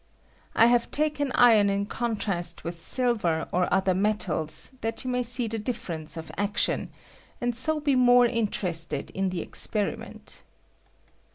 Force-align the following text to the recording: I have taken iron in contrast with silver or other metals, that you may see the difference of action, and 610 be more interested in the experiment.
I 0.55 0.65
have 0.65 0.89
taken 0.89 1.31
iron 1.33 1.69
in 1.69 1.85
contrast 1.85 2.63
with 2.63 2.83
silver 2.83 3.47
or 3.51 3.71
other 3.71 3.93
metals, 3.93 4.71
that 4.81 5.03
you 5.05 5.11
may 5.11 5.21
see 5.21 5.45
the 5.45 5.59
difference 5.59 6.17
of 6.17 6.31
action, 6.39 6.89
and 7.39 7.55
610 7.55 7.83
be 7.83 8.03
more 8.03 8.25
interested 8.25 9.11
in 9.11 9.29
the 9.29 9.41
experiment. 9.41 10.41